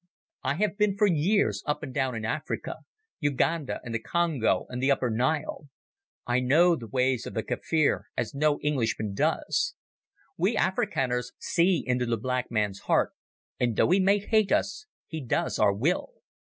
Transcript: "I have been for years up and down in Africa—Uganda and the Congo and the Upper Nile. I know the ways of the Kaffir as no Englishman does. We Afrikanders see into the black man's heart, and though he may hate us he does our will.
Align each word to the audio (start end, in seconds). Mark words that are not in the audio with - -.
"I 0.43 0.55
have 0.55 0.79
been 0.79 0.97
for 0.97 1.05
years 1.05 1.61
up 1.67 1.83
and 1.83 1.93
down 1.93 2.15
in 2.15 2.25
Africa—Uganda 2.25 3.81
and 3.83 3.93
the 3.93 3.99
Congo 3.99 4.65
and 4.67 4.81
the 4.81 4.89
Upper 4.89 5.11
Nile. 5.11 5.67
I 6.25 6.39
know 6.39 6.75
the 6.75 6.87
ways 6.87 7.27
of 7.27 7.35
the 7.35 7.43
Kaffir 7.43 8.05
as 8.17 8.33
no 8.33 8.59
Englishman 8.61 9.13
does. 9.13 9.75
We 10.37 10.55
Afrikanders 10.57 11.33
see 11.37 11.83
into 11.85 12.07
the 12.07 12.17
black 12.17 12.49
man's 12.49 12.79
heart, 12.79 13.11
and 13.59 13.75
though 13.75 13.91
he 13.91 13.99
may 13.99 14.17
hate 14.17 14.51
us 14.51 14.87
he 15.05 15.23
does 15.23 15.59
our 15.59 15.71
will. 15.71 16.09